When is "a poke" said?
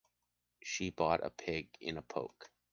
1.97-2.49